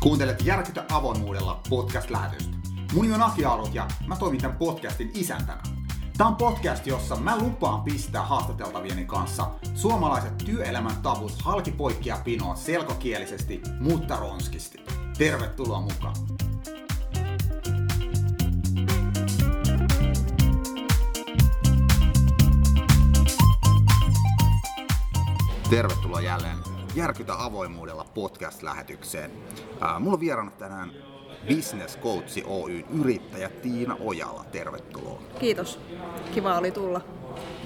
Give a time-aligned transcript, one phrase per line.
[0.00, 2.56] Kuuntelet Järkytä avoimuudella podcast-lähetystä.
[2.92, 5.62] Mun nimi on Aki Arut ja mä toimin tämän podcastin isäntänä.
[6.16, 12.56] Tämä on podcast, jossa mä lupaan pistää haastateltavieni kanssa suomalaiset työelämän tavut halki poikkia pinoon
[12.56, 14.78] selkokielisesti, mutta ronskisti.
[15.18, 16.16] Tervetuloa mukaan!
[25.70, 26.67] Tervetuloa jälleen
[26.98, 29.30] Järkytä avoimuudella podcast-lähetykseen.
[29.80, 30.90] Ää, mulla on vieraana tänään
[31.48, 34.44] Business Coach Oyn yrittäjä Tiina Ojala.
[34.52, 35.22] Tervetuloa.
[35.40, 35.80] Kiitos.
[36.34, 37.00] Kiva oli tulla.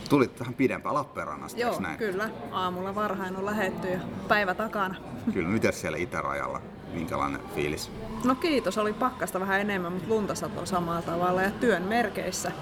[0.08, 1.98] Tulit vähän pidempään Lappeenrannasta, Joo, näin?
[1.98, 2.30] kyllä.
[2.50, 4.94] Aamulla varhain on lähetty ja päivä takana.
[5.32, 5.48] Kyllä.
[5.48, 6.60] Miten siellä itärajalla?
[6.92, 7.90] Minkälainen fiilis?
[8.24, 12.52] No kiitos, oli pakkasta vähän enemmän, mutta lunta satoi samalla tavalla ja työn merkeissä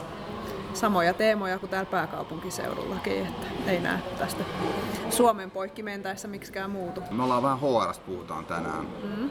[0.75, 4.45] samoja teemoja kuin täällä pääkaupunkiseudullakin, että ei näe tästä
[5.11, 7.03] Suomen poikki mentäessä miksikään muutu.
[7.11, 8.87] Me ollaan vähän HRsta puhutaan tänään.
[9.03, 9.31] Mm.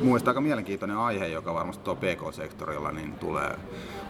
[0.00, 3.58] Mielestäni aika mielenkiintoinen aihe, joka varmasti tuo PK-sektorilla niin tulee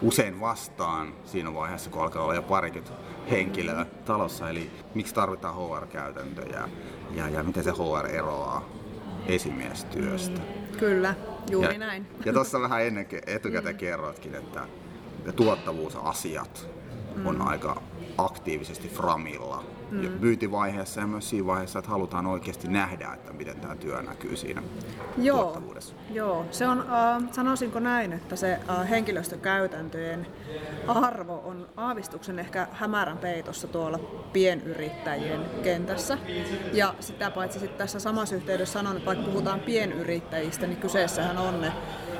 [0.01, 2.97] usein vastaan siinä vaiheessa, kun alkaa olla jo parikymmentä
[3.31, 4.49] henkilöä talossa.
[4.49, 6.69] Eli miksi tarvitaan HR-käytäntöjä
[7.11, 8.69] ja, ja miten se HR eroaa
[9.27, 10.39] esimiestyöstä.
[10.39, 10.77] Mm.
[10.77, 11.15] Kyllä,
[11.49, 12.07] juuri ja, näin.
[12.25, 14.61] Ja tuossa vähän ennen etukäteen kerroitkin, että
[15.25, 16.67] ja tuottavuusasiat
[17.25, 17.47] on mm.
[17.47, 17.81] aika
[18.17, 20.03] aktiivisesti framilla mm.
[20.03, 24.35] ja myyntivaiheessa ja myös siinä vaiheessa, että halutaan oikeasti nähdä, että miten tämä työ näkyy
[24.35, 24.63] siinä
[25.17, 25.95] joo, tuottavuudessa.
[26.13, 30.27] Joo, se on, äh, sanoisinko näin, että se äh, henkilöstökäytäntöjen
[30.87, 33.99] arvo on aavistuksen ehkä hämärän peitossa tuolla
[34.33, 36.17] pienyrittäjien kentässä.
[36.73, 41.61] Ja sitä paitsi sitten tässä samassa yhteydessä sanon, että vaikka puhutaan pienyrittäjistä, niin kyseessähän on
[41.61, 41.71] ne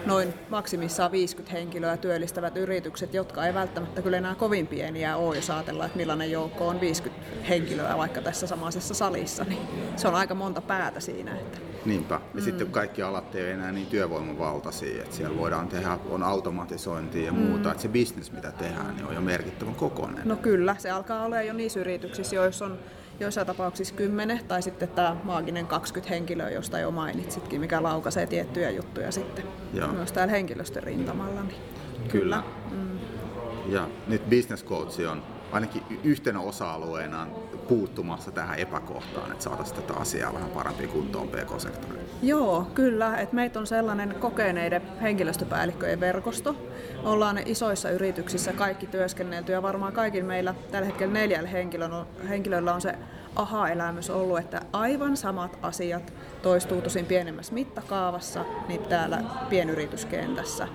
[0.06, 5.50] noin maksimissaan 50 henkilöä työllistävät yritykset, jotka ei välttämättä kyllä enää kovin pieniä ole, jos
[5.50, 9.62] ajatellaan, että millainen joukko on 50 henkilöä vaikka tässä samaisessa salissa, niin
[9.96, 11.36] se on aika monta päätä siinä.
[11.36, 11.58] Että.
[11.86, 12.16] Niinpä.
[12.16, 12.42] Ja mm.
[12.42, 17.32] sitten kaikki alat ei ole enää niin työvoimavaltaisia, että siellä voidaan tehdä, on automatisointia ja
[17.32, 17.40] mm.
[17.40, 20.28] muuta, että se bisnes mitä tehdään niin on jo merkittävän kokoinen.
[20.28, 22.80] No kyllä, se alkaa olla jo niissä yrityksissä, joissa on
[23.20, 28.70] joissain tapauksissa 10 tai sitten tämä maaginen 20 henkilöä, josta jo mainitsitkin, mikä laukaisee tiettyjä
[28.70, 29.88] juttuja sitten Joo.
[29.88, 31.42] myös täällä henkilöstön rintamalla.
[31.42, 31.56] Niin
[32.08, 32.12] kyllä.
[32.12, 32.44] kyllä.
[32.72, 33.00] Mm.
[33.74, 37.28] Ja nyt Business Coach on ainakin yhtenä osa-alueena
[37.68, 42.04] puuttumassa tähän epäkohtaan, että saataisiin tätä asiaa vähän parempiin kuntoon PK-sektorilla.
[42.24, 43.18] Joo, kyllä.
[43.18, 46.56] Että meitä on sellainen kokeneiden henkilöstöpäällikköjen verkosto.
[47.04, 51.50] Ollaan isoissa yrityksissä kaikki työskennelty ja varmaan kaikilla meillä tällä hetkellä neljällä
[52.30, 52.96] henkilöllä on se
[53.36, 60.68] aha-elämys ollut, että aivan samat asiat toistuu tosin pienemmässä mittakaavassa niin täällä pienyrityskentässä.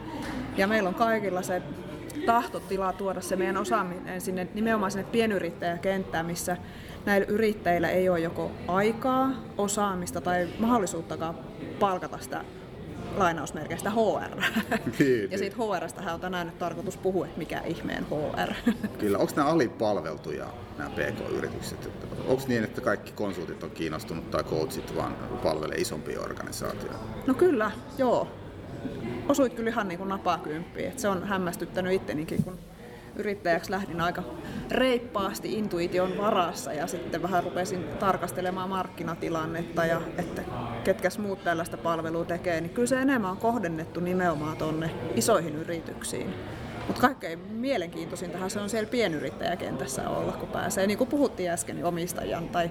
[0.57, 1.63] Ja meillä on kaikilla se
[2.27, 6.57] tahtotila tuoda se meidän osaaminen sinne, nimenomaan sinne pienyrittäjäkenttään, missä
[7.07, 11.39] näillä yrittäjillä ei ole joko aikaa, osaamista tai mahdollisuuttakaan
[11.81, 12.45] palkata sitä
[13.17, 14.41] lainausmerkeistä HR.
[14.99, 18.73] Niin, ja siitä HRstä on tänään nyt tarkoitus puhua, että mikä ihmeen HR.
[19.01, 20.47] Kyllä, onko nämä alipalveltuja
[20.79, 21.91] nämä PK-yritykset?
[22.27, 26.99] Onko niin, että kaikki konsultit on kiinnostunut tai coachit vaan palvelee isompia organisaatioita?
[27.27, 28.40] No kyllä, joo
[29.31, 30.89] osuit kyllä ihan niin napakymppiin.
[30.89, 32.59] Et se on hämmästyttänyt ittenikin, kun
[33.17, 34.23] yrittäjäksi lähdin aika
[34.71, 40.43] reippaasti intuition varassa ja sitten vähän rupesin tarkastelemaan markkinatilannetta ja että
[40.85, 46.35] ketkäs muut tällaista palvelua tekee, niin kyllä se enemmän on kohdennettu nimenomaan tuonne isoihin yrityksiin.
[46.91, 51.87] Mutta kaikkein mielenkiintoisintahan se on siellä pienyrittäjäkentässä olla, kun pääsee, niin kuin puhuttiin äsken, niin
[51.87, 52.71] omistajan tai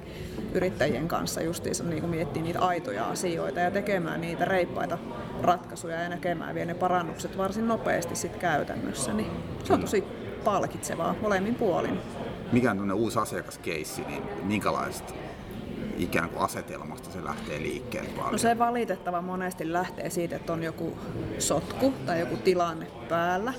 [0.53, 4.97] yrittäjien kanssa justiinsa niin kuin miettii niitä aitoja asioita ja tekemään niitä reippaita
[5.41, 9.13] ratkaisuja ja näkemään vielä ne parannukset varsin nopeasti sit käytännössä.
[9.13, 9.31] Niin
[9.63, 10.03] se on tosi
[10.43, 11.99] palkitsevaa molemmin puolin.
[12.51, 15.13] Mikä on uusi asiakaskeissi, niin minkälaista
[15.99, 18.31] ikään kuin asetelmasta se lähtee liikkeelle paljon?
[18.31, 20.97] No se valitettava monesti lähtee siitä, että on joku
[21.39, 23.53] sotku tai joku tilanne päällä.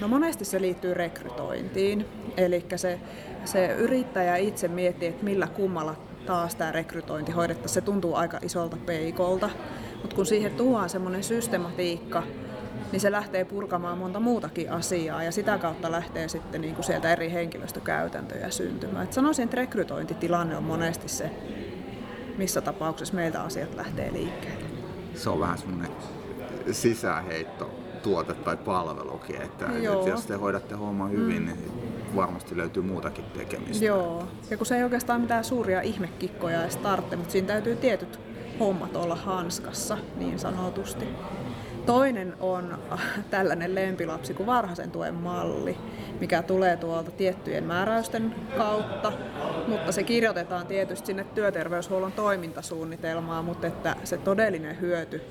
[0.00, 3.00] No monesti se liittyy rekrytointiin, eli se,
[3.44, 5.96] se yrittäjä itse miettii, että millä kummalla
[6.26, 7.74] taas tämä rekrytointi hoidettaisiin.
[7.74, 9.50] Se tuntuu aika isolta peikolta,
[10.00, 12.22] mutta kun siihen tuodaan semmoinen systematiikka,
[12.92, 17.12] niin se lähtee purkamaan monta muutakin asiaa ja sitä kautta lähtee sitten niin kuin sieltä
[17.12, 19.04] eri henkilöstökäytäntöjä syntymään.
[19.04, 21.30] Et sanoisin, että rekrytointitilanne on monesti se
[22.38, 24.64] missä tapauksessa meiltä asiat lähtee liikkeelle.
[25.14, 25.90] Se on vähän semmoinen
[26.72, 27.70] sisäheitto
[28.02, 31.46] tuote tai palvelukin, että, että jos te hoidatte homman hyvin, mm.
[31.46, 31.72] niin
[32.16, 33.84] varmasti löytyy muutakin tekemistä.
[33.84, 38.20] Joo, ja kun se ei oikeastaan mitään suuria ihmekikkoja edes tarvitse, mutta siinä täytyy tietyt
[38.60, 41.08] hommat olla hanskassa niin sanotusti.
[41.86, 42.78] Toinen on
[43.30, 45.78] tällainen lempilapsi kuin varhaisen tuen malli,
[46.20, 49.12] mikä tulee tuolta tiettyjen määräysten kautta,
[49.66, 55.22] mutta se kirjoitetaan tietysti sinne työterveyshuollon toimintasuunnitelmaan, mutta että se todellinen hyöty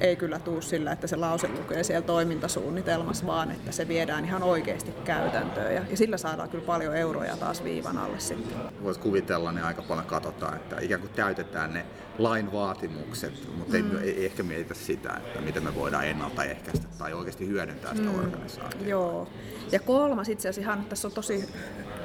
[0.00, 4.42] ei kyllä tuu sillä, että se lause lukee siellä toimintasuunnitelmassa, vaan että se viedään ihan
[4.42, 5.74] oikeasti käytäntöön.
[5.74, 8.58] Ja, ja sillä saadaan kyllä paljon euroja taas viivan alle sitten.
[8.82, 11.86] Voisi kuvitella, niin aika paljon katsotaan, että ikään kuin täytetään ne
[12.18, 13.98] lain vaatimukset, mutta mm.
[13.98, 18.18] ei, ei ehkä mietitä sitä, että miten me voidaan ennaltaehkäistä tai oikeasti hyödyntää sitä mm.
[18.18, 18.88] organisaatiota.
[18.88, 19.28] Joo.
[19.72, 21.48] Ja kolmas itse asiassa ihan, tässä on tosi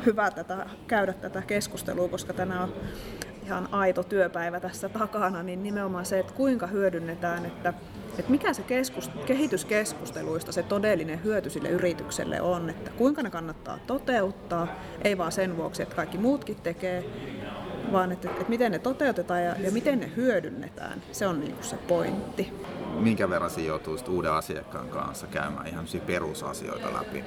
[0.05, 2.73] hyvä tätä, käydä tätä keskustelua, koska tänään on
[3.45, 7.73] ihan aito työpäivä tässä takana, niin nimenomaan se, että kuinka hyödynnetään, että,
[8.19, 13.79] että mikä se keskus, kehityskeskusteluista se todellinen hyöty sille yritykselle on, että kuinka ne kannattaa
[13.87, 14.67] toteuttaa,
[15.01, 17.05] ei vaan sen vuoksi, että kaikki muutkin tekee,
[17.91, 21.01] vaan että, että miten ne toteutetaan ja, ja miten ne hyödynnetään.
[21.11, 22.53] Se on niin kuin se pointti.
[22.99, 27.23] Minkä verran joutuu uuden asiakkaan kanssa käymään ihan perusasioita läpi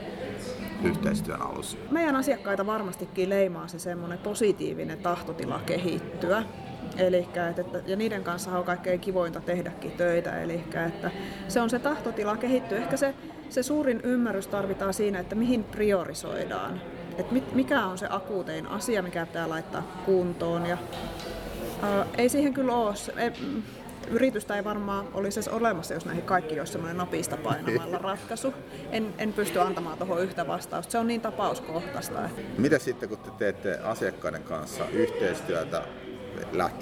[0.84, 1.78] yhteistyön alussa?
[1.90, 6.42] Meidän asiakkaita varmastikin leimaa se semmoinen positiivinen tahtotila kehittyä.
[6.96, 10.42] Elikkä, että, ja niiden kanssa on kaikkein kivointa tehdäkin töitä.
[10.42, 11.10] Eli että
[11.48, 12.78] se on se tahtotila kehittyä.
[12.78, 13.14] Ehkä se,
[13.48, 16.80] se suurin ymmärrys tarvitaan siinä, että mihin priorisoidaan
[17.18, 20.66] että mit, mikä on se akuutein asia, mikä pitää laittaa kuntoon.
[20.66, 20.78] Ja,
[21.82, 22.94] ää, ei siihen kyllä ole.
[23.16, 23.32] Ei,
[24.10, 28.54] yritystä ei varmaan olisi edes olemassa, jos näihin kaikki olisi semmoinen napista painamalla ratkaisu.
[28.90, 30.92] En, en pysty antamaan tuohon yhtä vastausta.
[30.92, 32.30] Se on niin tapauskohtaista.
[32.58, 35.82] Mitä sitten, kun te teette asiakkaiden kanssa yhteistyötä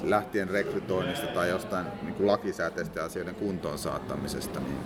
[0.02, 4.78] lähtien rekrytoinnista tai jostain niin kuin lakisääteisten asioiden kuntoon saattamisesta, niin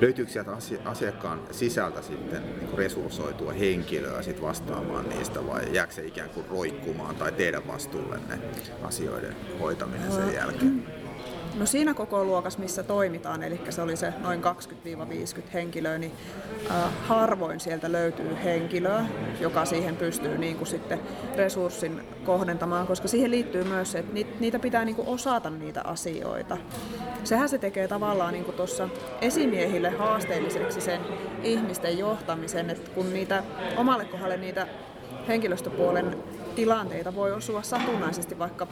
[0.00, 0.50] löytyykö sieltä
[0.84, 6.46] asiakkaan sisältä sitten niin kuin resurssoitua henkilöä sit vastaamaan niistä vai jääkö se ikään kuin
[6.46, 8.38] roikkumaan tai teidän vastuullenne
[8.82, 11.01] asioiden hoitaminen sen jälkeen?
[11.58, 14.44] No siinä koko luokassa, missä toimitaan, eli se oli se noin 20-50
[15.54, 16.12] henkilöä, niin
[17.08, 19.04] harvoin sieltä löytyy henkilöä,
[19.40, 21.00] joka siihen pystyy niin kuin sitten
[21.36, 26.58] resurssin kohdentamaan, koska siihen liittyy myös se, että niitä pitää niin kuin osata niitä asioita.
[27.24, 28.88] Sehän se tekee tavallaan niin tuossa
[29.20, 31.00] esimiehille haasteelliseksi sen
[31.42, 33.42] ihmisten johtamisen, että kun niitä
[33.76, 34.66] omalle kohdalle niitä
[35.28, 36.16] henkilöstöpuolen
[36.54, 38.66] tilanteita voi osua satunnaisesti vaikka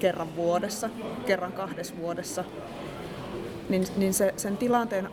[0.00, 0.90] kerran vuodessa,
[1.26, 2.44] kerran kahdessa vuodessa,
[3.68, 5.08] niin, niin se, sen tilanteen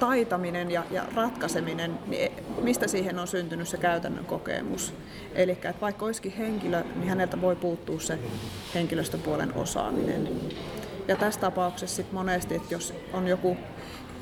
[0.00, 4.94] taitaminen ja, ja ratkaiseminen, niin e, mistä siihen on syntynyt se käytännön kokemus.
[5.34, 8.18] Eli vaikka olisikin henkilö, niin häneltä voi puuttua se
[8.74, 10.28] henkilöstöpuolen osaaminen.
[11.08, 13.56] Ja tässä tapauksessa sit monesti, että jos on joku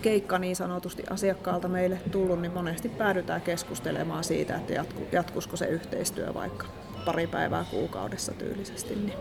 [0.02, 5.66] keikka niin sanotusti asiakkaalta meille tullut, niin monesti päädytään keskustelemaan siitä, että jatku, jatkusko se
[5.66, 6.66] yhteistyö vaikka
[7.04, 8.94] pari päivää kuukaudessa tyylisesti.
[8.94, 9.18] Niin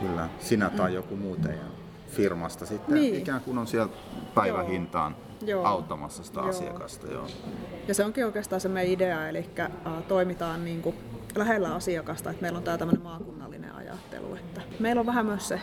[0.00, 0.94] Kyllä, sinä tai mm.
[0.94, 1.70] joku muu teidän
[2.08, 3.14] firmasta sitten niin.
[3.14, 3.92] ikään kuin on siellä
[4.34, 5.16] päivähintaan
[5.46, 5.64] joo.
[5.64, 6.48] auttamassa sitä joo.
[6.48, 7.06] asiakasta.
[7.06, 7.26] Joo.
[7.88, 9.70] Ja se onkin oikeastaan se meidän idea, eli äh,
[10.08, 10.96] toimitaan niin kuin
[11.34, 14.34] lähellä asiakasta, että meillä on tämä tämmöinen maakunnallinen ajattelu.
[14.34, 15.60] Että meillä on vähän myös se,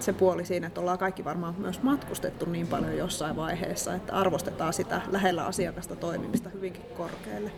[0.00, 4.72] se puoli siinä, että ollaan kaikki varmaan myös matkustettu niin paljon jossain vaiheessa, että arvostetaan
[4.72, 7.52] sitä lähellä asiakasta toimimista hyvinkin korkealle.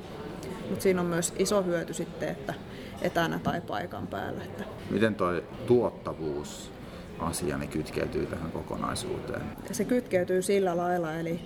[0.72, 2.54] Mutta siinä on myös iso hyöty sitten, että
[3.02, 4.44] etänä tai paikan päällä.
[4.44, 4.64] Että.
[4.90, 5.32] Miten tuo
[5.66, 6.72] tuottavuus
[7.19, 9.42] asia niin kytkeytyy tähän kokonaisuuteen?
[9.72, 11.40] Se kytkeytyy sillä lailla, eli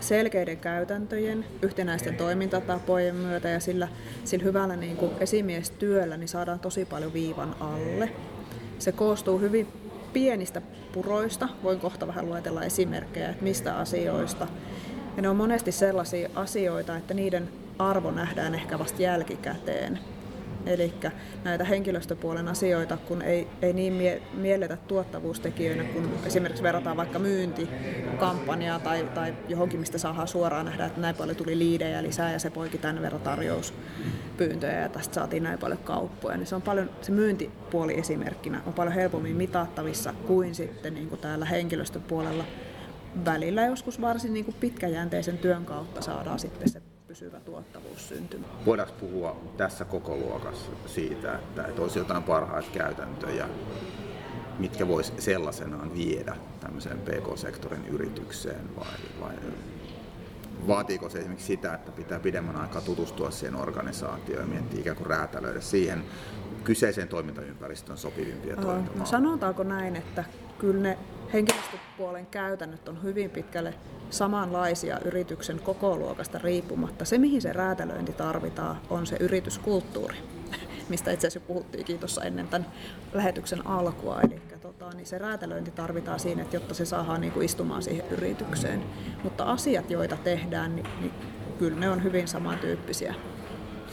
[0.00, 3.88] selkeiden käytäntöjen, yhtenäisten toimintatapojen myötä ja sillä,
[4.24, 8.12] sillä hyvällä niin kuin esimiestyöllä niin saadaan tosi paljon viivan alle.
[8.78, 9.68] Se koostuu hyvin
[10.12, 11.48] pienistä puroista.
[11.62, 14.48] Voin kohta vähän luetella esimerkkejä, että mistä asioista.
[15.16, 17.48] Ja ne on monesti sellaisia asioita, että niiden
[17.90, 19.98] arvo nähdään ehkä vasta jälkikäteen.
[20.66, 20.94] Eli
[21.44, 28.78] näitä henkilöstöpuolen asioita, kun ei, ei niin mie- mielletä tuottavuustekijöinä, kun esimerkiksi verrataan vaikka myyntikampanjaa
[28.78, 32.50] tai, tai johonkin, mistä saadaan suoraan nähdä, että näin paljon tuli liidejä lisää ja se
[32.50, 36.36] poiki tämän verran tarjouspyyntöjä ja tästä saatiin näin paljon kauppoja.
[36.36, 41.20] Niin se on paljon, se myyntipuoli esimerkkinä on paljon helpommin mitattavissa kuin sitten niin kuin
[41.20, 42.44] täällä henkilöstöpuolella
[43.24, 48.64] välillä joskus varsin niin kuin pitkäjänteisen työn kautta saadaan sitten se pysyvä tuottavuus syntymään.
[48.66, 53.48] Voidaanko puhua tässä koko luokassa siitä, että, että olisi jotain parhaita käytäntöjä,
[54.58, 59.34] mitkä voisi sellaisenaan viedä tämmöiseen PK-sektorin yritykseen vai, vai
[60.66, 65.06] vaatiiko se esimerkiksi sitä, että pitää pidemmän aikaa tutustua siihen organisaatioon ja miettiä ikään kuin
[65.06, 66.04] räätälöidä siihen
[66.64, 68.98] kyseiseen toimintaympäristöön sopivimpia toimintamalleja?
[68.98, 70.24] No sanotaanko näin, että
[70.58, 70.98] kyllä ne
[71.32, 73.74] henkilöstöpuolen käytännöt on hyvin pitkälle
[74.10, 77.04] samanlaisia yrityksen koko luokasta riippumatta.
[77.04, 80.16] Se, mihin se räätälöinti tarvitaan, on se yrityskulttuuri,
[80.92, 82.66] mistä itse asiassa puhuttiin tuossa ennen tämän
[83.12, 84.20] lähetyksen alkua.
[84.20, 88.06] Eli tota, niin se räätälöinti tarvitaan siinä, että jotta se saadaan niin kuin istumaan siihen
[88.10, 88.82] yritykseen.
[89.22, 91.12] Mutta asiat, joita tehdään, niin, niin
[91.58, 93.14] kyllä ne on hyvin samantyyppisiä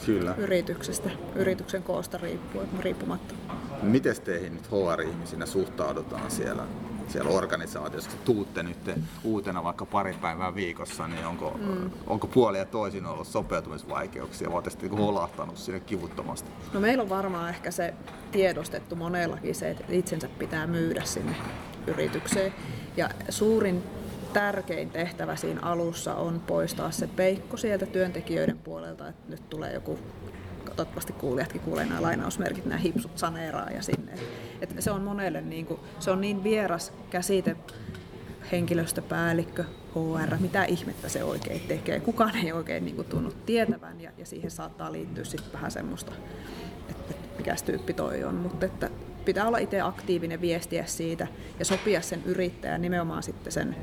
[0.06, 0.34] Kyllä.
[0.38, 3.34] yrityksestä, yrityksen koosta riippuen, riippumatta.
[3.82, 6.62] Miten teihin nyt HR-ihmisinä suhtaudutaan siellä
[7.10, 8.90] siellä organisaatiossa, kun tuutte nyt
[9.24, 11.90] uutena vaikka pari päivää viikossa, niin onko, mm.
[12.06, 16.50] onko puoli ja toisin ollut sopeutumisvaikeuksia, vai niin holahtanut sinne kivuttomasti?
[16.72, 17.94] No meillä on varmaan ehkä se
[18.32, 21.36] tiedostettu monellakin se, että itsensä pitää myydä sinne
[21.86, 22.54] yritykseen.
[22.96, 23.82] Ja suurin
[24.32, 29.98] tärkein tehtävä siinä alussa on poistaa se peikko sieltä työntekijöiden puolelta, että nyt tulee joku
[30.76, 34.12] toivottavasti kuulijatkin kuulee nämä lainausmerkit, nämä hipsut saneeraa ja sinne.
[34.60, 37.56] Et se on monelle niin kuin, se on niin vieras käsite,
[38.52, 39.64] henkilöstöpäällikkö,
[39.94, 42.00] HR, mitä ihmettä se oikein tekee.
[42.00, 46.12] Kukaan ei oikein niin kuin, tunnu tietävän ja, ja siihen saattaa liittyä sitten vähän semmoista,
[46.88, 48.34] että, että mikä tyyppi toi on.
[48.34, 48.90] Mutta että
[49.24, 51.26] pitää olla itse aktiivinen viestiä siitä
[51.58, 53.76] ja sopia sen yrittäjän nimenomaan sitten sen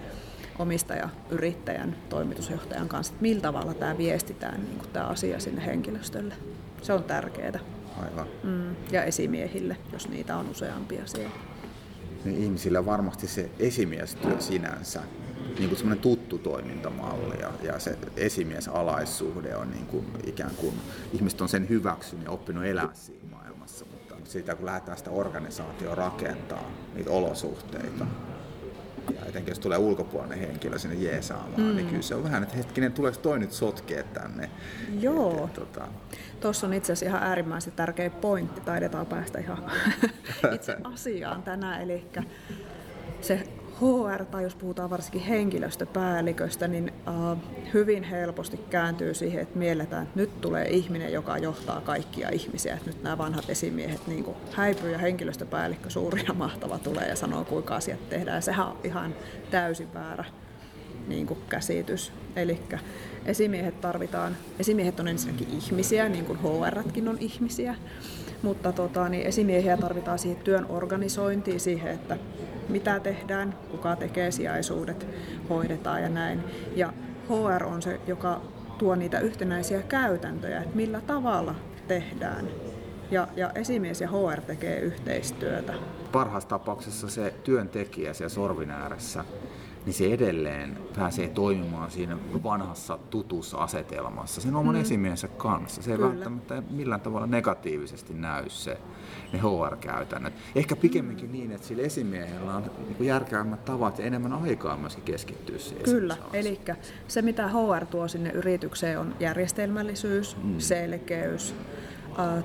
[0.59, 6.35] omistaja, yrittäjän, toimitusjohtajan kanssa, että millä tavalla tämä viestitään niin kuin tämä asia sinne henkilöstölle.
[6.81, 7.59] Se on tärkeää.
[8.03, 8.27] Aivan.
[8.91, 11.35] Ja esimiehille, jos niitä on useampia siellä.
[12.25, 15.01] Niin ihmisillä varmasti se esimiestyö sinänsä,
[15.57, 20.73] niin kuin semmoinen tuttu toimintamalli ja, ja se esimiesalaissuhde on niin kuin ikään kuin
[21.13, 25.95] ihmiset on sen hyväksynyt ja oppinut elää siinä maailmassa, mutta siitä kun lähdetään sitä organisaatioa
[25.95, 28.05] rakentaa, niitä olosuhteita,
[29.15, 31.75] ja etenkin jos tulee ulkopuolinen henkilö sinne jeesaamaan, niin mm.
[31.75, 34.49] niin kyllä se on vähän, että hetkinen, tuleeko toi nyt sotkea tänne?
[34.99, 35.45] Joo.
[35.45, 35.87] Et, tota...
[36.39, 39.71] Tuossa on itse asiassa ihan äärimmäisen tärkeä pointti, taidetaan päästä ihan
[40.55, 42.05] itse asiaan tänään, eli
[43.21, 43.47] se
[43.81, 47.37] HR, tai jos puhutaan varsinkin henkilöstöpäälliköstä, niin uh,
[47.73, 52.73] hyvin helposti kääntyy siihen, että mielletään, että nyt tulee ihminen, joka johtaa kaikkia ihmisiä.
[52.73, 57.45] Että nyt nämä vanhat esimiehet niin häipyy ja henkilöstöpäällikkö suuri ja mahtava tulee ja sanoo,
[57.45, 58.41] kuinka asiat tehdään.
[58.41, 59.15] Sehän on ihan
[59.51, 60.25] täysin väärä
[61.07, 62.11] niin kuin käsitys.
[62.35, 62.59] Eli
[63.25, 67.75] esimiehet tarvitaan, esimiehet on ensinnäkin ihmisiä, niin kuin HRtkin on ihmisiä,
[68.41, 72.17] mutta tota, niin esimiehiä tarvitaan siihen työn organisointiin, siihen, että
[72.69, 75.07] mitä tehdään, kuka tekee sijaisuudet,
[75.49, 76.43] hoidetaan ja näin.
[76.75, 76.93] Ja
[77.27, 78.41] HR on se, joka
[78.77, 81.55] tuo niitä yhtenäisiä käytäntöjä, että millä tavalla
[81.87, 82.47] tehdään.
[83.11, 85.73] Ja, ja esimies ja HR tekee yhteistyötä.
[86.11, 89.25] Parhaassa tapauksessa se työntekijä siellä sorvin ääressä
[89.87, 94.81] niin se edelleen pääsee toimimaan siinä vanhassa tutussa asetelmassa sen oman mm.
[94.81, 95.81] esimiensä kanssa.
[95.81, 96.09] Se ei Kyllä.
[96.09, 98.77] välttämättä millään tavalla negatiivisesti näy se,
[99.33, 100.33] ne HR-käytännöt.
[100.55, 105.83] Ehkä pikemminkin niin, että sillä esimiehellä on niin tavat ja enemmän aikaa myöskin keskittyä siihen.
[105.83, 106.59] Kyllä, eli
[107.07, 110.59] se mitä HR tuo sinne yritykseen on järjestelmällisyys, mm.
[110.59, 111.55] selkeys,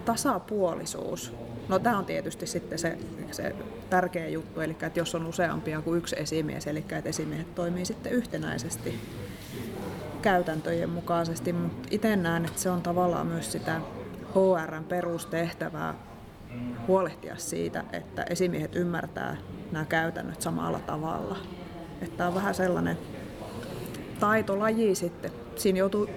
[0.05, 1.33] tasapuolisuus
[1.69, 2.99] No tämä on tietysti sitten se,
[3.31, 3.55] se
[3.91, 8.13] tärkeä juttu, eli että jos on useampia kuin yksi esimies, eli että esimiehet toimii sitten
[8.13, 9.01] yhtenäisesti
[10.23, 13.81] käytäntöjen mukaisesti, mutta itse näen, että se on tavallaan myös sitä
[14.35, 15.95] HRn perustehtävää
[16.89, 19.37] huolehtia siitä, että esimiehet ymmärtää
[19.73, 21.37] nämä käytännöt samalla tavalla.
[22.03, 22.99] Että on vähän sellainen
[24.21, 25.31] taitolaji sitten.
[25.57, 26.09] Siinä joutuu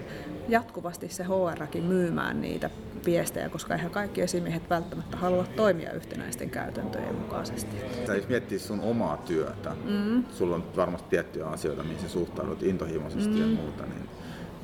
[0.47, 2.69] jatkuvasti se HRkin myymään niitä
[3.05, 7.75] viestejä, koska eihän kaikki esimiehet välttämättä halua toimia yhtenäisten käytäntöjen mukaisesti.
[8.07, 10.23] Sä jos miettii sun omaa työtä, mm.
[10.25, 13.41] sulla on varmasti tiettyjä asioita, mihin sä suhtaudut intohimoisesti mm.
[13.41, 14.09] ja muuta, niin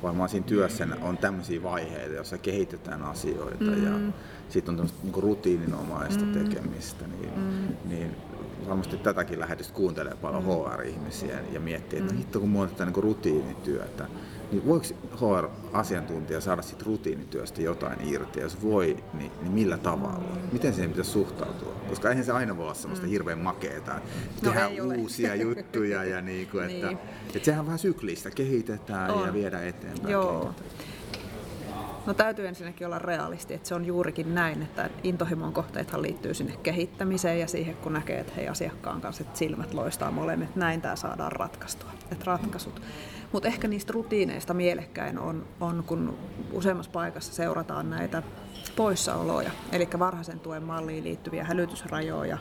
[0.02, 3.84] varmaan siinä työssä on tämmöisiä vaiheita, joissa kehitetään asioita mm.
[3.84, 4.12] ja
[4.48, 6.32] sitten on tämmöistä niin rutiininomaista mm.
[6.32, 7.88] tekemistä, niin, mm.
[7.88, 8.16] niin
[8.68, 10.48] varmasti tätäkin lähetystä kuuntelee paljon mm.
[10.48, 14.06] HR-ihmisiä ja miettii, että no hitto kun mulla on tätä niin rutiinityötä,
[14.52, 18.38] niin voiko HR-asiantuntija saada siitä rutiinityöstä jotain irti?
[18.38, 20.38] Ja jos voi, niin, niin millä tavalla?
[20.52, 21.72] Miten siihen pitäisi suhtautua?
[21.88, 23.10] Koska eihän se aina voi olla sellaista mm.
[23.10, 23.92] hirveän makeeta.
[23.92, 24.00] No,
[24.42, 26.98] tehdään uusia juttuja ja niin kuin, että, niin.
[27.34, 28.30] että sehän on vähän syklistä.
[28.30, 29.26] Kehitetään on.
[29.26, 30.12] ja viedään eteenpäin.
[30.12, 30.54] Joo.
[32.06, 36.56] No täytyy ensinnäkin olla realisti, että se on juurikin näin, että intohimon kohteethan liittyy sinne
[36.62, 40.96] kehittämiseen ja siihen, kun näkee, että hei asiakkaan kanssa että silmät loistaa molemmat, näin tämä
[40.96, 41.90] saadaan ratkaistua.
[42.12, 42.82] Että ratkaisut.
[43.32, 46.18] Mutta ehkä niistä rutiineista mielekkäin on, on, kun
[46.52, 48.22] useammassa paikassa seurataan näitä
[48.76, 52.38] poissaoloja, eli varhaisen tuen malliin liittyviä hälytysrajoja,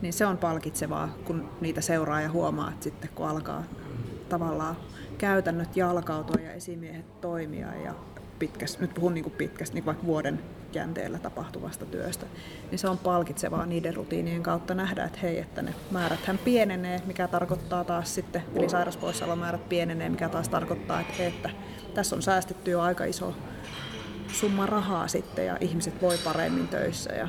[0.00, 3.64] niin se on palkitsevaa, kun niitä seuraa ja huomaa, että sitten kun alkaa
[4.28, 4.76] tavallaan
[5.18, 7.94] käytännöt jalkautua ja esimiehet toimia ja
[8.38, 10.40] pitkäs, nyt puhun niin pitkästä, niin vaikka vuoden
[10.72, 12.26] jänteellä tapahtuvasta työstä,
[12.70, 17.02] niin se on palkitsevaa niiden rutiinien kautta nähdä, että hei, että ne määrät hän pienenee,
[17.06, 21.50] mikä tarkoittaa taas sitten, eli sairauspoissaolomäärät pienenee, mikä taas tarkoittaa, että, hei, että
[21.94, 23.34] tässä on säästetty jo aika iso
[24.32, 27.28] summa rahaa sitten ja ihmiset voi paremmin töissä ja,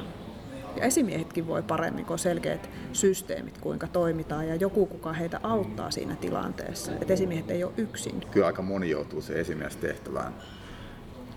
[0.75, 5.91] ja esimiehetkin voi paremmin, kun on selkeät systeemit, kuinka toimitaan ja joku, kuka heitä auttaa
[5.91, 6.91] siinä tilanteessa.
[6.91, 8.21] Että esimiehet ei ole yksin.
[8.31, 10.33] Kyllä aika moni joutuu se esimiestehtävään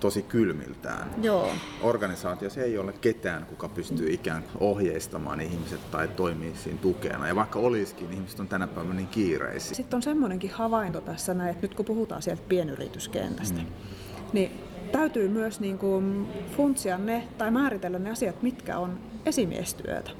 [0.03, 1.11] tosi kylmiltään.
[1.23, 1.51] Joo.
[1.83, 7.29] Organisaatiossa ei ole ketään, kuka pystyy ikään kuin ohjeistamaan ihmiset tai toimii siinä tukena.
[7.29, 9.75] Ja vaikka olisikin, niin ihmiset on tänä päivänä niin kiireisiä.
[9.75, 13.67] Sitten on semmoinenkin havainto tässä näin, että nyt kun puhutaan sieltä pienyrityskentästä, mm.
[14.33, 14.51] niin
[14.93, 20.11] täytyy myös niin kuin funtsia ne tai määritellä ne asiat, mitkä on esimiestyötä.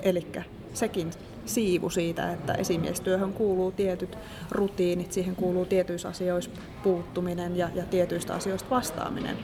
[0.00, 0.26] Eli
[0.74, 1.10] sekin
[1.46, 4.18] siivu siitä, että esimiestyöhön kuuluu tietyt
[4.50, 6.50] rutiinit, siihen kuuluu tietyissä asioissa
[6.82, 9.36] puuttuminen ja, ja tietyistä asioista vastaaminen.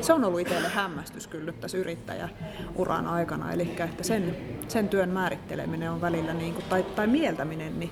[0.00, 4.36] Se on ollut itselle hämmästys kyllä tässä yrittäjäuran aikana, eli että sen,
[4.68, 7.90] sen työn määritteleminen on välillä, niin kuin, tai, tai mieltäminen, niin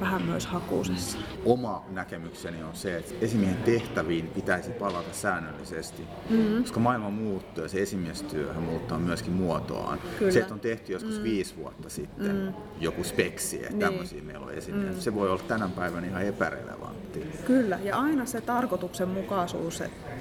[0.00, 1.18] vähän myös hakuusessa.
[1.44, 6.62] Oma näkemykseni on se, että esimiehen tehtäviin pitäisi palata säännöllisesti, mm-hmm.
[6.62, 9.98] koska maailma muuttuu ja se esimiestyöhön muuttaa myöskin muotoaan.
[10.18, 10.32] Kyllä.
[10.32, 11.22] Se, että on tehty joskus mm.
[11.22, 12.54] viisi vuotta sitten mm.
[12.80, 13.80] joku speksi, että niin.
[13.80, 14.94] tämmöisiä meillä on esimies.
[14.94, 15.00] Mm.
[15.00, 17.26] Se voi olla tänä päivänä ihan epärelevantti.
[17.46, 20.14] Kyllä, ja aina se tarkoituksenmukaisuus, että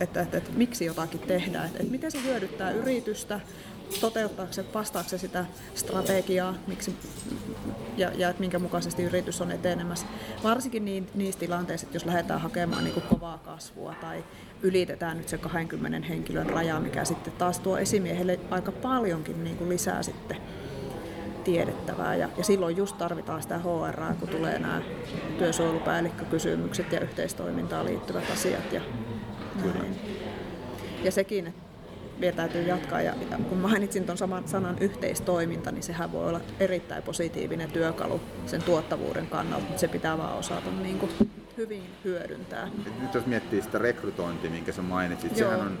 [0.00, 3.40] että, että, että miksi jotakin tehdään, että, että miten se hyödyttää yritystä,
[4.00, 6.96] toteuttaako se, vastaako se sitä strategiaa miksi,
[7.96, 10.06] ja, ja että minkä mukaisesti yritys on etenemässä.
[10.42, 14.24] Varsinkin niin, niissä tilanteissa, että jos lähdetään hakemaan niin kuin kovaa kasvua tai
[14.62, 19.70] ylitetään nyt se 20 henkilön raja, mikä sitten taas tuo esimiehelle aika paljonkin niin kuin
[19.70, 20.36] lisää sitten
[21.44, 22.14] tiedettävää.
[22.14, 24.82] Ja, ja silloin just tarvitaan sitä HR, kun tulee nämä
[25.38, 28.72] työsuojelupäällikkökysymykset ja yhteistoimintaan liittyvät asiat.
[28.72, 28.80] Ja,
[29.62, 29.84] Kyllä.
[31.04, 31.63] ja sekin, että
[32.24, 33.02] vielä täytyy jatkaa.
[33.02, 38.20] Ja, ja kun mainitsin tuon saman sanan yhteistoiminta, niin sehän voi olla erittäin positiivinen työkalu
[38.46, 41.10] sen tuottavuuden kannalta, mutta se pitää vaan osata niin kuin
[41.56, 42.68] hyvin hyödyntää.
[43.00, 45.50] Nyt jos miettii sitä rekrytointia, minkä sä mainitsit, Joo.
[45.50, 45.78] sehän on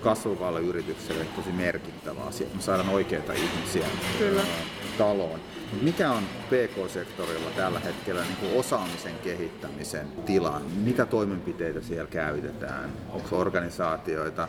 [0.00, 3.86] kasvavalle yritykselle tosi merkittävä asia, että me saadaan oikeita ihmisiä
[4.18, 4.42] Kyllä.
[4.98, 5.40] Taloon.
[5.82, 10.60] Mikä on PK-sektorilla tällä hetkellä niin kuin osaamisen kehittämisen tila?
[10.84, 12.92] Mitä toimenpiteitä siellä käytetään?
[13.10, 14.48] Onko organisaatioita,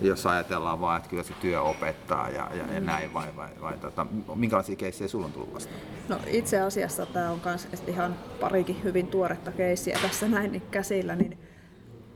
[0.00, 3.78] jos ajatellaan vaan, että kyllä se työ opettaa ja, ja, ja näin, vai, vai, vai
[3.78, 5.80] tota, minkälaisia keissejä sulla on tullut vastaan?
[6.08, 11.16] No itse asiassa tämä on myös ihan parikin hyvin tuoretta keissiä tässä näin niin käsillä,
[11.16, 11.38] niin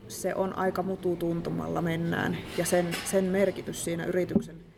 [0.07, 4.68] se on aika mututuntumalla mennään ja sen, sen merkitys siinä yrityksen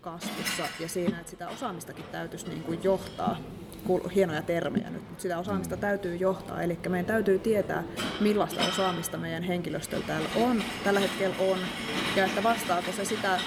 [0.00, 3.36] kasvussa ja siinä, että sitä osaamistakin täytyisi niin kuin johtaa
[4.14, 6.62] hienoja termejä nyt, mutta sitä osaamista täytyy johtaa.
[6.62, 7.84] Eli meidän täytyy tietää,
[8.20, 11.58] millaista osaamista meidän henkilöstöllä täällä on, tällä hetkellä on,
[12.16, 13.40] ja että vastaako se sitä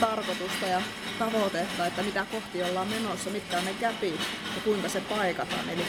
[0.00, 0.82] tarkoitusta ja
[1.18, 4.20] tavoitetta, että mitä kohti ollaan menossa, mitkä on ne käpit
[4.56, 5.68] ja kuinka se paikataan.
[5.68, 5.84] Eli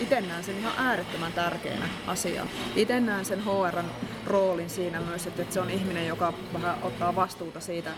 [0.00, 2.50] itse näen sen ihan äärettömän tärkeänä asiana.
[2.76, 3.84] Itse näen sen HRn
[4.26, 7.90] roolin siinä myös, että se on ihminen, joka vähän ottaa vastuuta siitä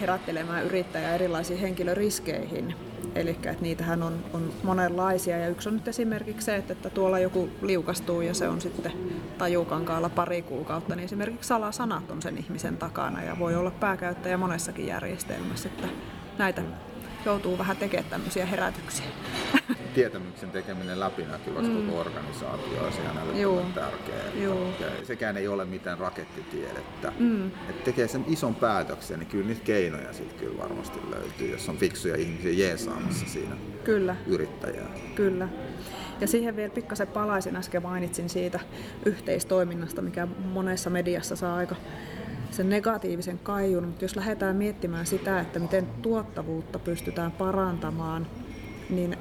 [0.00, 2.74] herättelemään yrittäjää erilaisiin henkilöriskeihin.
[3.14, 7.18] Eli että niitähän on, on monenlaisia ja yksi on nyt esimerkiksi se, että, että tuolla
[7.18, 8.92] joku liukastuu ja se on sitten
[9.38, 14.86] tajukankaalla pari kuukautta, niin esimerkiksi salasanat on sen ihmisen takana ja voi olla pääkäyttäjä monessakin
[14.86, 15.88] järjestelmässä, että
[16.38, 16.62] näitä
[17.24, 19.06] joutuu vähän tekemään tämmöisiä herätyksiä.
[19.94, 21.86] Tietämyksen tekeminen läpinäkyväksi mm.
[21.86, 22.82] koko organisaatio
[23.46, 24.24] on tärkeää.
[24.40, 27.12] Ja sekään ei ole mitään rakettitiedettä.
[27.18, 27.46] Mm.
[27.46, 31.76] Et tekee sen ison päätöksen, niin kyllä niitä keinoja sitten kyllä varmasti löytyy, jos on
[31.76, 34.16] fiksuja ihmisiä jeesaamassa siinä kyllä.
[34.26, 34.88] yrittäjää.
[35.14, 35.48] Kyllä.
[36.20, 38.60] Ja siihen vielä pikkasen palaisin, äsken mainitsin siitä
[39.04, 41.76] yhteistoiminnasta, mikä monessa mediassa saa aika
[42.50, 48.26] sen negatiivisen kaijun, mutta jos lähdetään miettimään sitä, että miten tuottavuutta pystytään parantamaan,
[48.90, 49.16] niin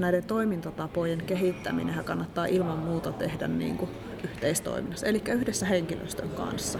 [0.00, 3.90] näiden toimintatapojen kehittäminen kannattaa ilman muuta tehdä niin kuin
[4.24, 6.78] yhteistoiminnassa, eli yhdessä henkilöstön kanssa.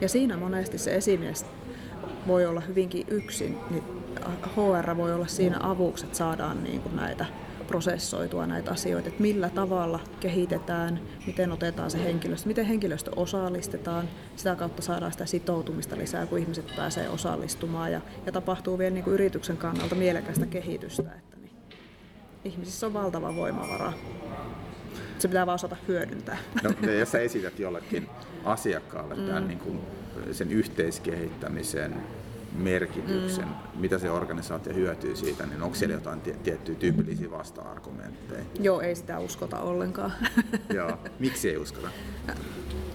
[0.00, 1.46] Ja siinä monesti se esimies
[2.26, 3.82] voi olla hyvinkin yksin, niin
[4.56, 7.26] HR voi olla siinä avuksi, että saadaan niin kuin näitä
[7.66, 14.56] prosessoitua näitä asioita, että millä tavalla kehitetään, miten otetaan se henkilöstö, miten henkilöstö osallistetaan, sitä
[14.56, 19.14] kautta saadaan sitä sitoutumista lisää, kun ihmiset pääsee osallistumaan ja, ja tapahtuu vielä niin kuin
[19.14, 21.33] yrityksen kannalta mielekästä kehitystä, että
[22.44, 23.92] ihmisissä on valtava voimavara.
[25.18, 26.38] Se pitää vaan osata hyödyntää.
[26.62, 28.08] No, jos sä esität jollekin
[28.44, 29.48] asiakkaalle tämän mm.
[29.48, 29.80] niin kuin
[30.32, 31.94] sen yhteiskehittämisen
[32.54, 33.80] merkityksen, mm.
[33.80, 38.44] mitä se organisaatio hyötyy siitä, niin onko siellä jotain tiettyjä tyypillisiä vasta-argumentteja?
[38.60, 40.12] Joo, ei sitä uskota ollenkaan.
[40.74, 41.88] Joo, miksi ei uskota?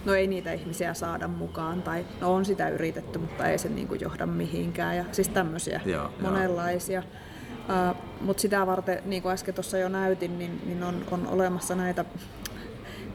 [0.04, 3.88] No ei niitä ihmisiä saada mukaan, tai no on sitä yritetty, mutta ei se niin
[3.88, 4.96] kuin johda mihinkään.
[4.96, 7.00] Ja siis tämmöisiä joo, monenlaisia.
[7.00, 7.29] Uh,
[8.20, 12.04] mutta sitä varten, niin kuin äsken tuossa jo näytin, niin, niin on, on olemassa näitä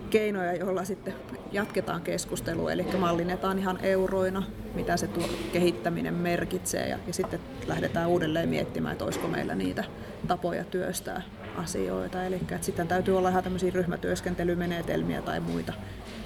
[0.10, 1.14] keinoja, joilla sitten
[1.52, 4.44] jatketaan keskustelua, eli mallinnetaan ihan euroina,
[4.76, 9.84] mitä se tuo kehittäminen merkitsee, ja, ja sitten lähdetään uudelleen miettimään, että olisiko meillä niitä
[10.28, 11.22] tapoja työstää
[11.58, 12.24] asioita.
[12.24, 15.74] Eli että sitten täytyy olla ihan tämmöisiä ryhmätyöskentelymenetelmiä tai muita,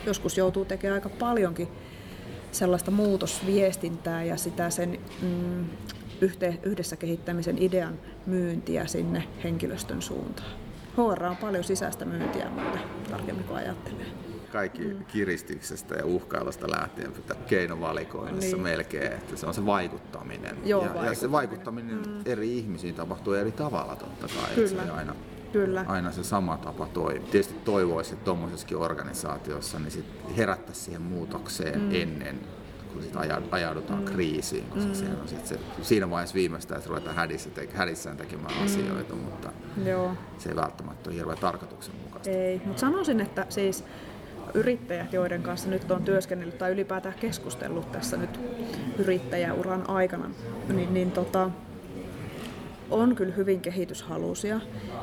[0.05, 1.67] joskus joutuu tekemään aika paljonkin
[2.51, 5.65] sellaista muutosviestintää ja sitä sen mm,
[6.63, 10.51] yhdessä kehittämisen idean myyntiä sinne henkilöstön suuntaan.
[10.97, 14.05] HR on paljon sisäistä myyntiä muuten, tarkemmin kuin ajattelee.
[14.51, 15.05] Kaikki mm.
[15.05, 17.13] kiristyksestä ja uhkailusta lähtien
[17.47, 18.63] keinovalikoinnissa niin.
[18.63, 20.57] melkein, että se on se vaikuttaminen.
[20.65, 21.11] Joo, ja, vaikuttaminen.
[21.11, 22.21] ja se vaikuttaminen mm.
[22.25, 24.55] eri ihmisiin tapahtuu eri tavalla totta kai.
[24.55, 24.83] Kyllä.
[24.83, 25.15] Se aina,
[25.53, 25.85] Kyllä.
[25.87, 27.19] aina se sama tapa toimii.
[27.31, 30.05] Tietysti toivoisi, että tuommoisessakin organisaatiossa niin sit
[30.37, 31.95] herättäisiin siihen muutokseen mm.
[31.95, 32.39] ennen
[32.93, 33.15] kun sit
[33.51, 34.05] ajaudutaan mm.
[34.05, 35.21] kriisiin, koska mm.
[35.21, 38.65] on sit se, siinä vaiheessa viimeistään, että ruvetaan hädissä, te, hädissään tekemään mm.
[38.65, 39.49] asioita, mutta
[39.85, 40.11] Joo.
[40.37, 42.29] se ei välttämättä ole hirveän tarkoituksenmukaista.
[42.29, 43.83] Ei, mutta sanoisin, että siis
[44.53, 48.39] yrittäjät, joiden kanssa nyt on työskennellyt tai ylipäätään keskustellut tässä nyt
[48.97, 50.29] yrittäjäuran aikana,
[50.73, 51.49] niin, niin tota,
[52.89, 54.59] on kyllä hyvin kehityshalusia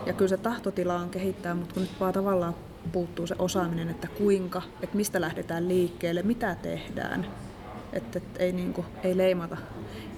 [0.07, 2.55] ja kyllä se tahtotila on kehittää, mutta kun nyt vaan tavallaan
[2.93, 7.27] puuttuu se osaaminen, että kuinka, että mistä lähdetään liikkeelle, mitä tehdään,
[7.97, 9.57] että, että ei, niin kuin, ei leimata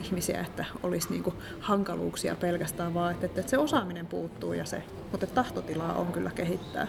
[0.05, 4.83] ihmisiä, että olisi niin kuin hankaluuksia pelkästään, vaan että, että se osaaminen puuttuu ja se,
[5.13, 6.89] mutta tahtotilaa on kyllä kehittää.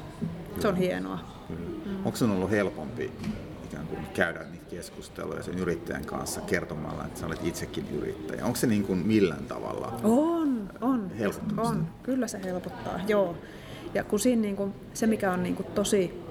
[0.60, 1.20] Se on hienoa.
[1.50, 2.06] Mm.
[2.06, 3.12] Onko se ollut helpompi
[3.66, 8.46] ikään kuin käydä niitä keskusteluja sen yrittäjän kanssa kertomalla, että sä olet itsekin yrittäjä?
[8.46, 11.12] Onko se niin kuin millään tavalla On, on.
[11.20, 11.62] helpottamista?
[11.62, 13.36] On, kyllä se helpottaa, joo.
[13.94, 16.29] Ja kun siinä niin kuin, se, mikä on niin kuin tosi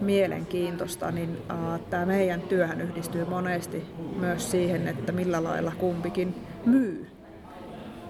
[0.00, 3.84] mielenkiintoista, niin uh, tämä meidän työhän yhdistyy monesti
[4.16, 6.34] myös siihen, että millä lailla kumpikin
[6.66, 7.06] myy.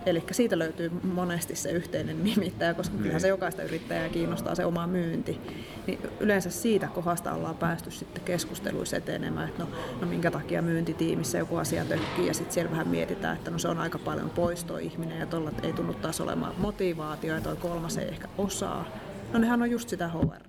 [0.07, 3.03] Eli siitä löytyy monesti se yhteinen nimittäjä, koska niin.
[3.03, 5.41] kyllähän se jokaista yrittäjää kiinnostaa se oma myynti.
[5.87, 9.71] Niin yleensä siitä kohdasta ollaan päästy sitten keskusteluissa etenemään, että no,
[10.01, 13.69] no minkä takia myyntitiimissä joku asia tökkii ja sitten siellä vähän mietitään, että no se
[13.69, 17.57] on aika paljon pois toi ihminen ja tuolla ei tunnu taas olemaan motivaatio ja toi
[17.57, 18.85] kolmas ei ehkä osaa.
[19.33, 20.48] No nehän on just sitä HR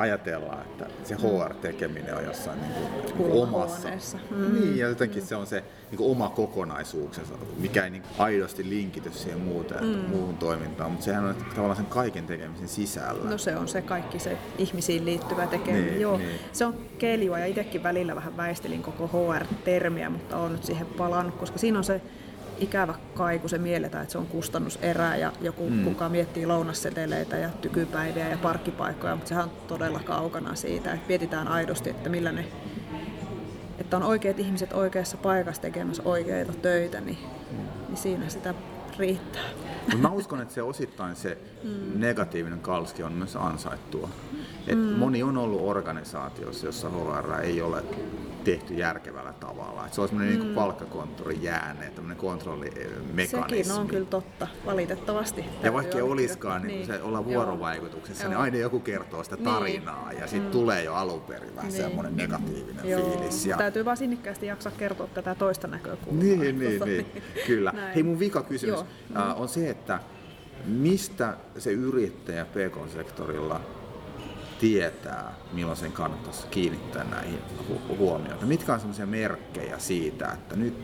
[0.00, 3.88] ajatellaan, että se HR-tekeminen on jossain niin kuin, niin kuin omassa.
[4.30, 4.60] Mm.
[4.60, 5.26] Niin, ja jotenkin mm.
[5.26, 9.98] se on se niin kuin oma kokonaisuuksensa, mikä ei niin aidosti linkity siihen muuteen, mm.
[10.08, 13.30] muuhun toimintaan, mutta sehän on tavallaan sen kaiken tekemisen sisällä.
[13.30, 15.86] No se on se kaikki se ihmisiin liittyvä tekeminen.
[15.86, 16.40] Niin, Joo, niin.
[16.52, 21.34] Se on keljua ja itsekin välillä vähän väistelin koko HR-termiä, mutta on nyt siihen palannut,
[21.34, 22.00] koska siinä on se
[22.60, 25.84] ikävä kai, kun se mielletään, että se on kustannuserä ja joku mm.
[25.84, 31.48] kuka miettii lounasseteleitä ja tykypäiviä ja parkkipaikkoja, mutta sehän on todella kaukana siitä, että mietitään
[31.48, 32.44] aidosti, että millä ne
[33.90, 37.18] että on oikeat ihmiset oikeassa paikassa tekemässä oikeita töitä, niin,
[37.88, 38.54] niin siinä sitä
[38.98, 39.42] riittää.
[39.80, 42.00] Mutta mä uskon, että se osittain se mm.
[42.00, 44.08] negatiivinen kalski on myös ansaittua.
[44.66, 44.84] Et mm.
[44.84, 47.82] Moni on ollut organisaatiossa, jossa HR ei ole
[48.44, 49.86] tehty järkevällä tavalla.
[49.86, 50.48] Et se on semmoinen niinku mm.
[50.48, 53.64] niin palkkakonttori jääne, tämmöinen kontrollimekanismi.
[53.64, 55.44] Sekin on kyllä totta, valitettavasti.
[55.62, 56.86] Ja vaikka ei olisikaan, niin, niin.
[56.86, 58.30] se olla vuorovaikutuksessa, Joo.
[58.30, 59.44] niin aina joku kertoo sitä niin.
[59.44, 60.20] tarinaa niin.
[60.20, 60.52] ja sitten mm.
[60.52, 61.82] tulee jo alun perin vähän niin.
[61.82, 63.10] semmoinen negatiivinen Joo.
[63.10, 63.46] fiilis.
[63.46, 63.56] Ja...
[63.56, 66.24] Täytyy vaan sinnikkäästi jaksaa kertoa tätä toista näkökulmaa.
[66.24, 67.06] Niin, niin, niin, niin.
[67.46, 67.72] kyllä.
[67.72, 67.94] Näin.
[67.94, 68.74] Hei mun vika kysymys
[69.14, 69.34] Joo.
[69.36, 70.00] on se, että
[70.66, 73.60] mistä se yrittäjä PK-sektorilla
[74.60, 77.38] tietää, milloin sen kannattaisi kiinnittää näihin
[77.70, 78.48] hu- huomioon.
[78.48, 80.74] Mitkä on sellaisia merkkejä siitä, että nyt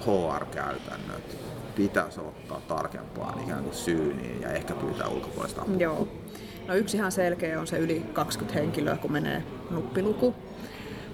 [0.00, 1.36] HR-käytännöt
[1.76, 5.76] pitäisi ottaa tarkempaan ikään kuin syyniin ja ehkä pyytää ulkopuolista apua?
[5.76, 6.08] Joo.
[6.68, 10.34] No yksi ihan selkeä on se yli 20 henkilöä, kun menee nuppiluku.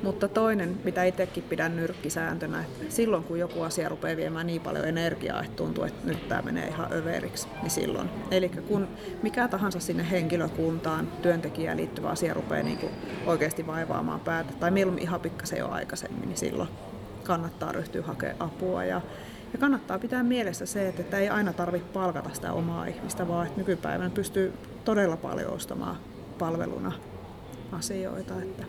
[0.03, 4.89] Mutta toinen, mitä itsekin pidän nyrkkisääntönä, että silloin kun joku asia rupeaa viemään niin paljon
[4.89, 8.11] energiaa, että tuntuu, että nyt tämä menee ihan överiksi, niin silloin.
[8.31, 8.89] Eli kun
[9.23, 12.93] mikä tahansa sinne henkilökuntaan, työntekijään liittyvä asia rupeaa niin kuin
[13.27, 16.69] oikeasti vaivaamaan päätä, tai mieluummin ihan pikkasen jo aikaisemmin, niin silloin
[17.25, 18.85] kannattaa ryhtyä hakemaan apua.
[18.85, 19.01] Ja,
[19.53, 23.59] ja kannattaa pitää mielessä se, että ei aina tarvitse palkata sitä omaa ihmistä, vaan että
[23.59, 24.53] nykypäivänä pystyy
[24.85, 25.97] todella paljon ostamaan
[26.39, 26.93] palveluna
[27.73, 28.43] asioita.
[28.43, 28.65] Että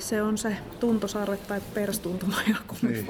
[0.00, 3.06] se on se tuntosarre tai perstuntuma joku niin.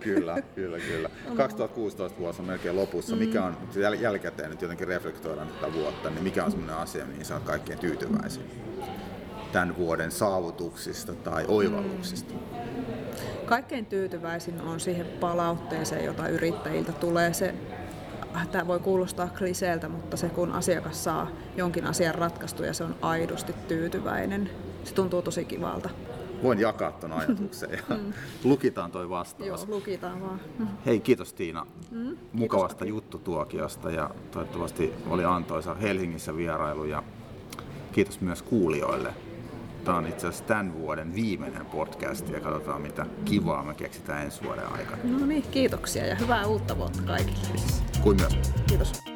[0.00, 1.10] kyllä, kyllä, kyllä.
[1.36, 3.16] 2016 vuosi on melkein lopussa.
[3.16, 3.46] Mikä mm.
[3.46, 7.34] on, jäl- jälkikäteen nyt jotenkin reflektoidaan tätä vuotta, niin mikä on sellainen asia, mihin sä
[7.34, 8.42] oot kaikkein tyytyväisin
[9.52, 12.34] tämän vuoden saavutuksista tai oivalluksista?
[13.44, 17.32] Kaikkein tyytyväisin on siihen palautteeseen, jota yrittäjiltä tulee.
[17.32, 17.54] Se
[18.52, 22.94] tämä voi kuulostaa kliseeltä, mutta se kun asiakas saa jonkin asian ratkaistu ja se on
[23.02, 24.50] aidosti tyytyväinen,
[24.84, 25.90] se tuntuu tosi kivalta.
[26.42, 28.12] Voin jakaa tuon ajatuksen ja mm.
[28.44, 29.48] lukitaan toi vastaus.
[29.48, 30.40] Joo, lukitaan vaan.
[30.58, 30.66] Mm.
[30.86, 32.88] Hei, kiitos Tiina mm, mukavasta kiitos.
[32.88, 37.02] juttutuokiosta ja toivottavasti oli antoisa Helsingissä vierailu ja
[37.92, 39.14] kiitos myös kuulijoille.
[39.84, 44.42] Tämä on itse asiassa tämän vuoden viimeinen podcast ja katsotaan mitä kivaa me keksitään ensi
[44.44, 45.02] vuoden aikana.
[45.04, 47.62] No niin, kiitoksia ja hyvää uutta vuotta kaikille.
[48.02, 48.38] Kuin myös.
[48.66, 49.11] Kiitos.